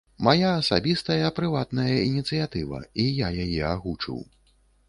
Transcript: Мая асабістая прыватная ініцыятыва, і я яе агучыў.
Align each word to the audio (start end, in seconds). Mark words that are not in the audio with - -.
Мая 0.27 0.51
асабістая 0.61 1.27
прыватная 1.39 1.99
ініцыятыва, 2.09 2.81
і 3.05 3.09
я 3.25 3.29
яе 3.45 3.63
агучыў. 3.77 4.19